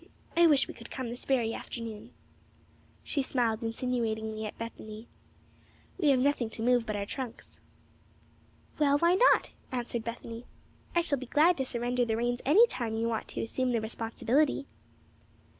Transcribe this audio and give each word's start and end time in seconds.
I 0.35 0.47
wish 0.47 0.67
we 0.67 0.73
could 0.73 0.89
come 0.89 1.09
this 1.09 1.25
very 1.25 1.53
afternoon." 1.53 2.11
She 3.03 3.21
smiled 3.21 3.61
insinuatingly 3.61 4.47
at 4.47 4.57
Bethany. 4.57 5.07
"We 5.99 6.07
have 6.09 6.19
nothing 6.19 6.49
to 6.49 6.63
move 6.63 6.87
but 6.87 6.95
our 6.95 7.05
trunks." 7.05 7.59
"Well, 8.79 8.97
why 8.97 9.13
not?" 9.13 9.51
answered 9.71 10.03
Bethany. 10.03 10.45
"I 10.95 11.01
shall 11.01 11.19
be 11.19 11.27
glad 11.27 11.55
to 11.57 11.65
surrender 11.65 12.03
the 12.03 12.17
reins 12.17 12.41
any 12.47 12.65
time 12.65 12.95
you 12.95 13.09
want 13.09 13.27
to 13.27 13.43
assume 13.43 13.69
the 13.69 13.79
responsibility." 13.79 14.65